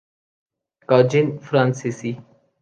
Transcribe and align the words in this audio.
کاجن 0.89 1.27
فرانسیسی 1.37 2.11